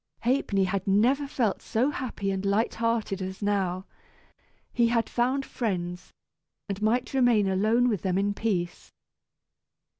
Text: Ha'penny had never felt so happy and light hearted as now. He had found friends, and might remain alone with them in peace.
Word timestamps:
Ha'penny 0.21 0.63
had 0.63 0.87
never 0.87 1.27
felt 1.27 1.61
so 1.61 1.91
happy 1.91 2.31
and 2.31 2.43
light 2.43 2.73
hearted 2.73 3.21
as 3.21 3.43
now. 3.43 3.85
He 4.73 4.87
had 4.87 5.07
found 5.07 5.45
friends, 5.45 6.11
and 6.67 6.81
might 6.81 7.13
remain 7.13 7.47
alone 7.47 7.87
with 7.87 8.01
them 8.01 8.17
in 8.17 8.33
peace. 8.33 8.91